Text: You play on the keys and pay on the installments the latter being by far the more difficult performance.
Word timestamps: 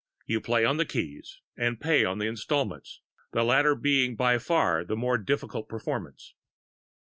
You 0.25 0.41
play 0.41 0.65
on 0.65 0.77
the 0.77 0.85
keys 0.85 1.41
and 1.55 1.79
pay 1.79 2.05
on 2.05 2.17
the 2.17 2.25
installments 2.25 3.01
the 3.33 3.43
latter 3.43 3.75
being 3.75 4.15
by 4.15 4.39
far 4.39 4.83
the 4.83 4.95
more 4.97 5.19
difficult 5.19 5.69
performance. 5.69 6.33